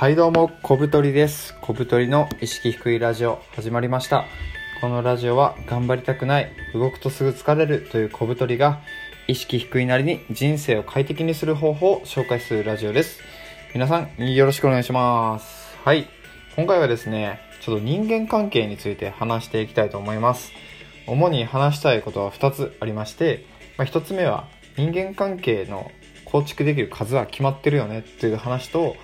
[0.00, 1.54] はいどうも小太りです。
[1.60, 4.24] 小太りの意識低いラジオ始まりました。
[4.80, 8.80] このラジオは頑張りたくない動くとすぐ疲れるという小太りが
[9.28, 13.20] 意識低いなりに人生を快適にする方法を紹介するラジオです。
[13.74, 15.76] 皆さんよろしくお願いします。
[15.84, 16.08] はい。
[16.56, 20.50] 今回はですねちょっと人間関係について話していきたいと思います。
[21.06, 23.44] 主に話したいことは2つありまして、
[23.76, 24.48] まあ、1つ目は
[24.78, 25.92] 人間関係の
[26.24, 28.96] 構築できる数は決まってるよねっていう話と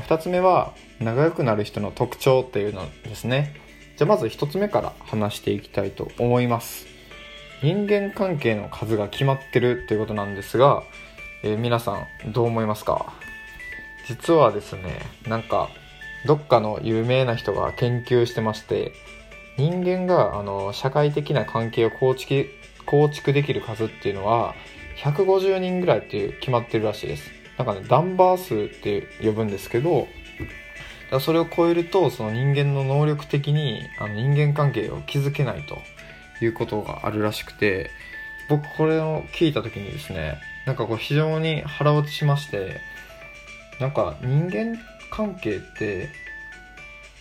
[0.00, 3.54] 2つ目は仲良くなる人の特徴っていうのですね。
[3.96, 6.86] じゃあまず1つ目から話していきたいと思います。
[7.62, 10.82] 人間関係の数が決まってるということなんですが、
[11.42, 13.12] えー、皆さんどう思いますか？
[14.06, 15.70] 実はですねなんか
[16.26, 18.92] どっかの有名な人が研究してまして
[19.56, 22.48] 人間があの社会的な関係を構築
[22.86, 24.54] 構築できる数っていうのは
[24.98, 27.43] 150人ぐらいっていう決まってるらしいです。
[27.58, 30.08] なんかね、ダンバー数って呼ぶんですけど、
[31.20, 35.78] それを超えると、その人間の能力的にあの人間関係を築けないと
[36.44, 37.90] いうことがあるらしくて、
[38.48, 42.80] 僕これを聞いた時にですね、なんかこう非常に腹落ちしまして、
[43.80, 44.78] なんか人間
[45.10, 46.08] 関係って、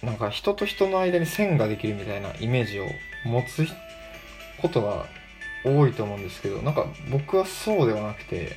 [0.01, 2.87] なんか人と人の間に線ができるみたいなイメージを
[3.25, 3.67] 持つ
[4.61, 5.05] ことが
[5.63, 8.55] 多いと思うんですけど、なんか僕はそうではなくて、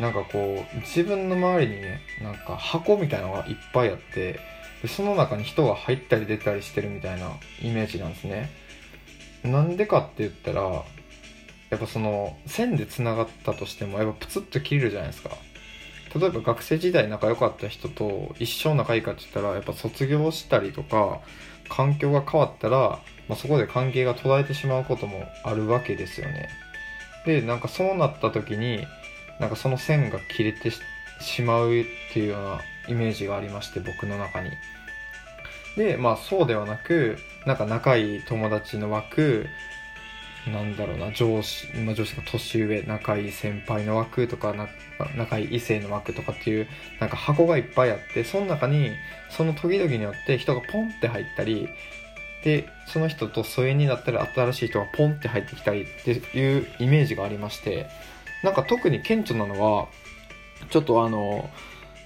[0.00, 4.40] なんかこう自分の周りにねなんか箱みたいなのがいっぱいあって
[4.82, 7.30] でその中に人が入ったり出たりしてるみたいな
[7.62, 8.50] イメージなんですね。
[9.44, 10.84] なんでかって言ったら
[11.70, 15.30] やっぱその線でつながったとしてもやっぱプツッと切れるじゃないですか。
[16.14, 21.20] 例えば学生時代仲良かった人と一生仲いいかって言ったらやっぱ卒業したりとか
[21.68, 26.48] 環境が変わったら、まあ、そこで関係が途絶えてしまうこともあるわけですよね。
[27.26, 28.86] でなんかそうなった時に
[29.40, 30.70] なんかその線が切れて
[31.20, 34.50] しまうっていうようなイメージがありまして僕の中に。
[35.76, 39.46] でまあそうではなくなんか仲いい友達の枠
[40.46, 44.68] なんだろうな上司、まあ、上司が年上仲いい先輩の枠とかな
[45.16, 46.66] 仲いい異性の枠とかっていう
[46.98, 48.90] なんか箱がいっぱいあってその中に
[49.30, 51.68] その時々によって人がポンって入ったり
[52.42, 57.86] でその人と疎遠になったら新しい人がポンって入ってきたりっていうイメージがありまして
[58.42, 59.88] なんか特に顕著なのは
[60.70, 61.48] ちょっとあの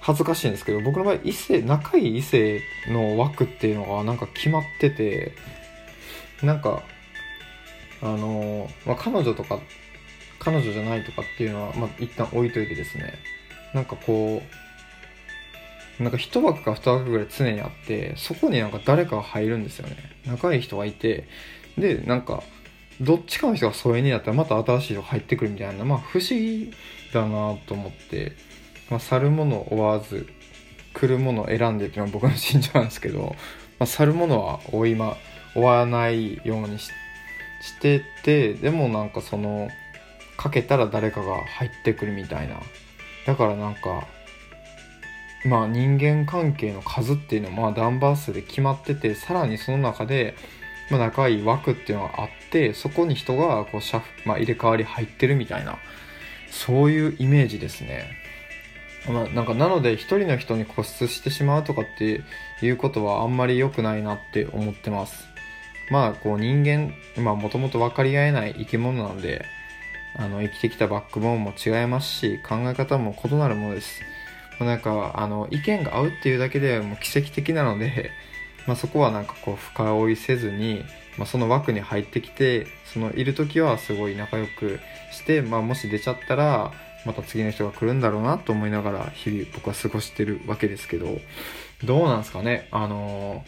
[0.01, 5.33] 恥ずかしいんですけど僕の場合異性仲いい異性の枠っていうのがなんか決まってて
[6.43, 6.83] なんか
[8.01, 9.59] あの、まあ、彼女とか
[10.39, 13.13] 彼女じゃないとかっていうのは、まあ、一旦置いといてですね。
[13.73, 14.41] なんかこ
[15.99, 19.97] うなんか一枠か二枠ぐらい常にあってそこになんか誰かが入るんですよね。
[20.25, 21.27] 仲いい人がいて
[21.77, 22.43] でなんか
[23.01, 26.71] どっちかの人が疎遠になったらまた新しい人が入ってくるみたいな、まあ不思議
[27.13, 28.33] だなと思って、
[28.89, 30.27] まあ、去るものを追わず、
[30.93, 33.35] 来るものを選んでっていうのは僕の信条なんですけど、
[33.79, 35.17] まあ、去るものは追いま、
[35.55, 36.91] 追わないようにし
[37.61, 39.69] してて、でもなんかその、
[40.37, 42.61] かけたら誰かが入ってくるみたいな。
[43.25, 44.07] だからなんか、
[45.45, 50.35] まあ人間関係の数っていうのはまあダンバー数で決まってて、さらにその中で、
[50.91, 55.77] まあ、仲いい枠っていうのがあってそこに人がこうシャフ、まあ、入れ替わり入ってるみたいな
[56.49, 58.25] そういうイメージですね。
[59.07, 62.23] まあ、なんかなので一人の人に固執してしまうとかって
[62.61, 65.25] いうことはあんまり良くないなって思ってます。
[65.91, 69.45] まあこう人間、まあもともと分かり合えない生き物なので、
[70.17, 74.01] あの生きてきたバックボーンも違いますし、考え方も異なるものです。
[74.59, 78.11] なんかあの意見が合うっていうだけでもう奇跡的なので、
[78.65, 80.83] まあ、そこはなんかこう深追いせずに、
[81.17, 84.79] まあ、その枠に入ってきてそのいる時はすごい仲良く
[85.11, 86.73] して、まあ、もし出ちゃったら
[87.05, 91.19] また次の人が来るんだろうなと思いながら日々僕は過ごしてるわけですけど
[91.83, 92.67] どうなんですかね？
[92.71, 93.45] あの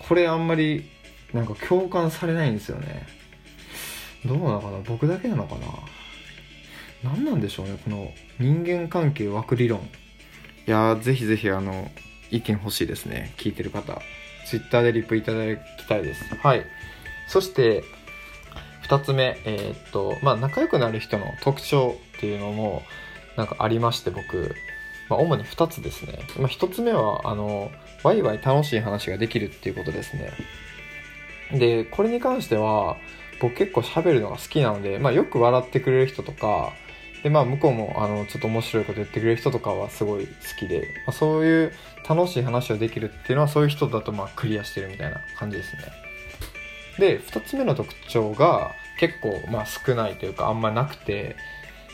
[0.00, 0.90] ー、これあんまり
[1.32, 3.06] なんか共感されないんですよね。
[4.24, 4.78] どうなのかな？
[4.80, 5.66] 僕だけなのかな？
[7.12, 7.78] 何なんでしょうね？
[7.84, 9.80] この人間関係枠理論。
[10.66, 11.90] いやーぜひぜひあの
[12.30, 13.32] 意見欲しいですね。
[13.36, 14.00] 聞いてる方。
[14.46, 16.24] ツイッターでリプいただきたいです。
[16.34, 16.64] はい。
[17.28, 17.84] そして、
[18.88, 22.82] 2つ目、えー、っと、まあ、仲良くなる人の特徴っていうのも、
[23.36, 24.54] なんかありまして、僕、
[25.08, 26.18] まあ、主に2つですね。
[26.38, 27.70] まあ、1つ目は、あの、
[28.02, 30.30] ワイワイ楽しい話ができるっていうことですね。
[31.52, 32.96] で、これに関しては、
[33.40, 36.72] 僕結構喋るのが好きなので、まあ、よく笑ってくれる人とか、
[37.22, 41.72] で、まあ、向こうも、あの、ちょっと面白いこと言ってくれる人とかはすごい好きで、まあ、そういう
[42.08, 46.07] 楽しい話をできるっていうのは、そういう人だと、まあ、クリアしてるみたいな感じですね。
[46.98, 51.36] で、二つ目の特徴が、結構、まあ、少ないというか、あんまなくて、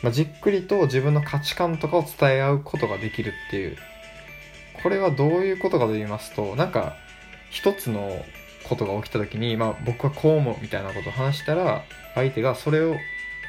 [0.01, 3.77] まあ、じっくりと自分の価値観とかを伝え合うことができるっていう。
[4.85, 6.95] これはどういうことかと言いますとなんか
[7.49, 8.23] 一つの
[8.69, 12.95] ことが起きた時に、まあ、僕はこう思うみたいなことを話したら相手がそれを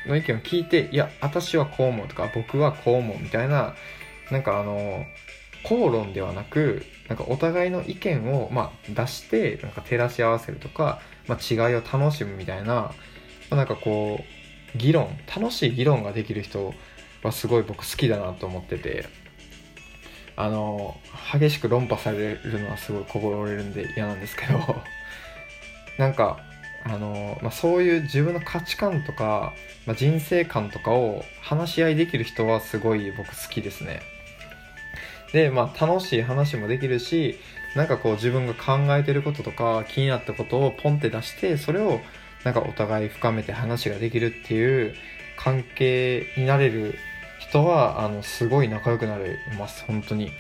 [0.06, 3.74] の意見を聞いていや私はこう思うとか僕はこう思うみたいな
[4.30, 5.04] なんかあの
[5.66, 12.94] 口論ではなくなんかお互いの意見を、まあ、出してなんか照らし合わせるとか、まあ、違いを楽しむみたいな、ま
[13.50, 14.20] あ、なんかこ
[14.74, 16.72] う議論楽しい議論ができる人
[17.24, 19.06] はすごい僕好きだなと思ってて
[20.36, 20.96] あの
[21.32, 24.58] 激しく論破されるのはすごい心折れるんで嫌なんですけど
[25.98, 26.38] なんか
[26.84, 29.52] あの、まあ、そういう自分の価値観とか、
[29.84, 34.00] まあ、人生観とかを話し合いできる人はすごい僕好きですね。
[35.32, 37.38] でまあ楽しい話もできるし
[37.74, 42.00] なんかこう自分が考えてることとか気になったことをポンって出してそれを
[42.44, 44.94] なんかお互い深めて話ができるっていう
[45.36, 46.94] 関係になれる
[47.38, 50.30] 人はあのすごい仲良くなれます本当に。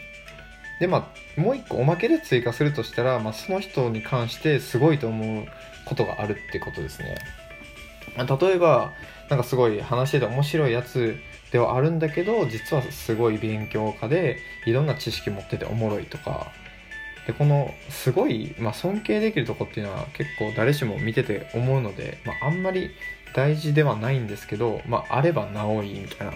[0.80, 5.46] でまあもう一個おまけで追加するとしたら、まあ、その人に関してすごいと思う
[5.86, 7.16] ことがあるってことですね、
[8.16, 8.92] 例えば
[9.30, 11.16] なんかすごい話してて面白いやつ
[11.52, 16.52] ではあるんだけど実はすごい勉強家でいろんな知識持ってておもろいとか。
[17.26, 22.90] でこのすごい、まあ、尊敬できるとこっていうのは結構誰しも見てて思うので、まあ、あんまり
[23.34, 26.32] 大事ではないんですけど、まあ、あればなおいみたいな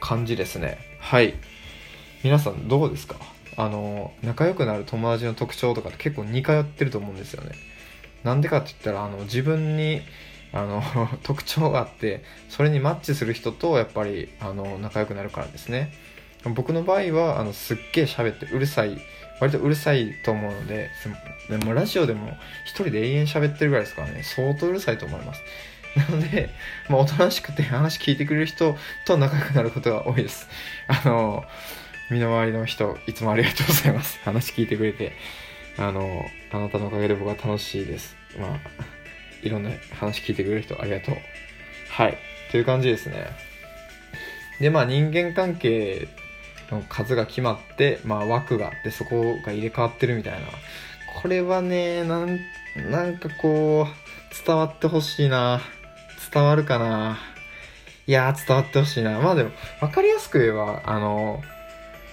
[0.00, 0.78] 感じですね。
[0.98, 1.34] はい。
[2.24, 3.14] 皆さんどうですか？
[3.56, 7.52] あの仲良くなる友達の特徴とかって結構似通ってると思うんですよね。
[8.24, 10.00] なんでかって言ったらあの自分に
[10.54, 10.82] あの
[11.24, 15.92] 特徴があってそれにマッチする人とやっぱりあの仲良くなるからですね。
[16.54, 18.98] 僕の場合はあのすっげえ喋ってうるさい
[19.40, 20.90] 割とうるさいと思うので
[21.48, 22.36] でもラジオでも
[22.66, 25.42] 一人で永遠喋ってるぐらいですからね相当うるさいと思います。
[25.96, 26.50] なので、
[26.88, 30.48] まあ、おとなしくて話聞いてくれる人と仲良くなることが多いです。
[30.88, 31.44] あの
[32.10, 34.20] 身の回りの人いつもありがとうございます。
[34.24, 35.12] 話聞いてくれて
[35.78, 38.16] あのあなたのおかげで僕は楽しいです。
[38.38, 38.93] まあ
[39.44, 41.16] いろんな話聞いてくれる人ありがとう。
[41.90, 42.18] はい。
[42.50, 43.26] という感じですね。
[44.60, 46.08] でまあ人間関係
[46.70, 50.46] の数が決まって、まあ、枠があってそこが入れ替わってるみたいな。
[51.22, 52.38] これはねなん
[52.90, 55.60] なんかこう伝わってほしいな。
[56.32, 57.18] 伝わるかな。
[58.06, 59.20] いや伝わってほしいな。
[59.20, 59.50] まあでも
[59.80, 61.42] 分かりやすく言えばあの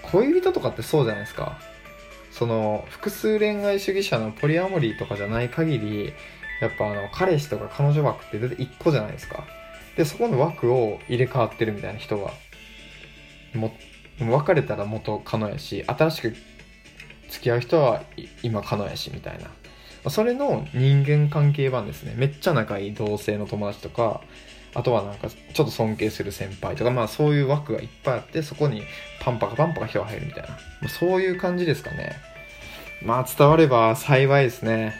[0.02, 1.58] 恋人とかってそうじゃないですか。
[2.30, 6.14] その複数恋愛主義者のポリアモリーとかじゃない限り
[6.62, 9.44] やっぱあの彼氏とか彼女枠って大体1個じゃないですか。
[9.96, 12.32] でそこの枠を入れ替わってるみたいな人が
[13.52, 13.72] も
[14.20, 16.36] 別れたら元カノやし新しく
[17.28, 18.04] 付き合う人は
[18.44, 19.38] 今カノやしみたい
[20.04, 20.10] な。
[20.10, 22.14] それの人間関係版ですね。
[22.16, 24.20] めっちゃ仲いい同性の友達とか
[24.72, 28.84] あとはなんかちょっと尊敬する先輩とかまあそういう枠がいっぱいあってそこに
[29.20, 30.44] パンパカパンパカ人が入るみたい
[30.80, 30.88] な。
[30.88, 32.12] そういう感じですかね。
[33.02, 34.94] まあ伝われば幸いですね。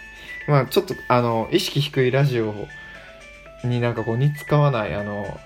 [0.47, 2.55] まあちょっとあの意識低いラジオ
[3.65, 5.39] になんかこう似つかわないあの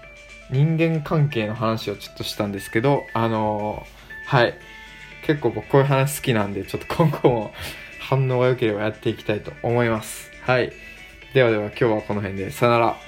[0.50, 3.84] 人間関係の話をちょっとしたんですけどあの
[4.26, 4.54] はい。
[5.26, 7.52] 結構僕こういう話好きなんでちょっと今後も
[8.00, 10.31] 反応が良ければやっていきたいと思います。
[10.43, 10.72] はい。
[11.34, 12.50] ではでは今日はこの辺で。
[12.52, 13.06] さよなら。